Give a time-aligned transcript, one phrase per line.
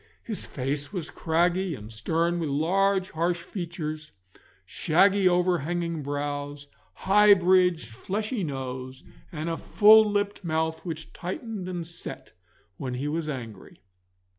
[0.23, 4.13] His face was craggy and stern, with large harsh features,
[4.65, 6.65] shaggy over hanging brows,
[7.05, 12.31] high bridged fleshy nose, and a full lipped mouth which tightened and set
[12.77, 13.77] when he was angry.